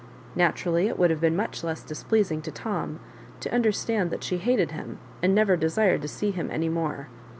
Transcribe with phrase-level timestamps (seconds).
[0.35, 2.99] Naturally it would have been much less displeasing to Tom
[3.39, 7.09] to understand that she hated him, and never desired to see him any more.